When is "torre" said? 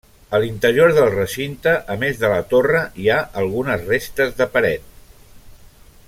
2.55-2.81